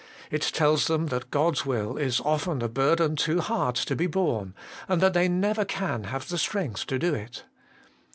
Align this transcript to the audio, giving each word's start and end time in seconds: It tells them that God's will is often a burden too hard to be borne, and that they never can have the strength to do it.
It 0.31 0.41
tells 0.41 0.87
them 0.87 1.09
that 1.09 1.29
God's 1.29 1.63
will 1.63 1.95
is 1.95 2.19
often 2.21 2.63
a 2.63 2.67
burden 2.67 3.15
too 3.15 3.39
hard 3.39 3.75
to 3.75 3.95
be 3.95 4.07
borne, 4.07 4.55
and 4.89 4.99
that 4.99 5.13
they 5.13 5.27
never 5.29 5.63
can 5.63 6.05
have 6.05 6.27
the 6.27 6.39
strength 6.39 6.87
to 6.87 6.97
do 6.97 7.13
it. 7.13 7.45